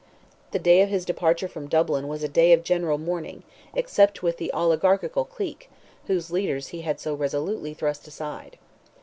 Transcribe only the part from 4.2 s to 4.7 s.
with the